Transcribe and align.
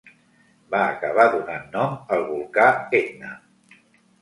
Va 0.75 0.79
acabar 0.93 1.27
donant 1.35 1.69
nom 1.75 1.93
al 2.17 2.27
volcà 2.33 2.67
Etna. 3.03 3.35